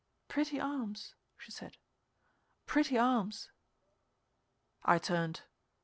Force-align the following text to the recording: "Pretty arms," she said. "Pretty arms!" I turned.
"Pretty 0.27 0.59
arms," 0.59 1.13
she 1.37 1.51
said. 1.51 1.77
"Pretty 2.65 2.97
arms!" 2.97 3.51
I 4.83 4.97
turned. 4.97 5.41